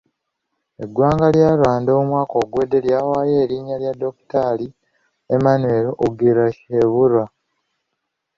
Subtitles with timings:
[0.83, 4.67] Eggwanga lya Rwanda omwaka oguwedde lyawaayo erinnya lya Dokitaali
[5.35, 7.23] Emmanuel Ugirashebula.